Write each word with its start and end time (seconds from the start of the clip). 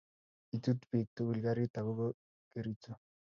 kichuut 0.47 0.81
biik 0.89 1.09
tugul 1.19 1.39
karit 1.45 1.73
agoba 1.81 2.05
Kericho 2.51 2.93